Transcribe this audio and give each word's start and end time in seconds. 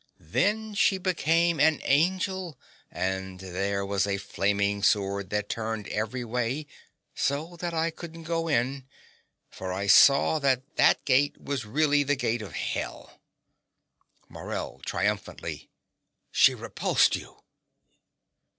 Then 0.19 0.73
she 0.73 0.97
became 0.97 1.59
an 1.59 1.79
angel; 1.83 2.57
and 2.89 3.39
there 3.39 3.85
was 3.85 4.07
a 4.07 4.17
flaming 4.17 4.81
sword 4.81 5.29
that 5.29 5.47
turned 5.47 5.87
every 5.89 6.25
way, 6.25 6.65
so 7.13 7.55
that 7.57 7.71
I 7.75 7.91
couldn't 7.91 8.23
go 8.23 8.47
in; 8.47 8.87
for 9.51 9.71
I 9.71 9.85
saw 9.85 10.39
that 10.39 10.75
that 10.75 11.05
gate 11.05 11.39
was 11.39 11.65
really 11.67 12.01
the 12.01 12.15
gate 12.15 12.41
of 12.41 12.53
Hell. 12.53 13.21
MORELL 14.27 14.81
(triumphantly). 14.87 15.69
She 16.31 16.55
repulsed 16.55 17.15
you! 17.15 17.43